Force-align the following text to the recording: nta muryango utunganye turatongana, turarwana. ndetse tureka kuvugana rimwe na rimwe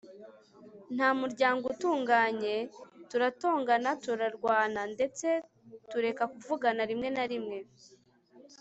nta 0.95 1.09
muryango 1.21 1.63
utunganye 1.73 2.55
turatongana, 3.09 3.89
turarwana. 4.03 4.81
ndetse 4.95 5.27
tureka 5.91 6.23
kuvugana 6.33 6.81
rimwe 6.89 7.09
na 7.15 7.25
rimwe 7.31 7.57